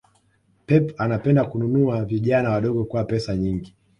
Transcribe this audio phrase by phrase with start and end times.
[0.65, 3.75] Pep anapenda kununua vijana wadogo kwa pesa nyingi